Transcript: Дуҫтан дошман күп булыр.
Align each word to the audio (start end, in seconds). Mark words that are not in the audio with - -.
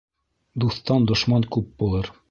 Дуҫтан 0.63 1.07
дошман 1.13 1.47
күп 1.57 1.73
булыр. 1.85 2.15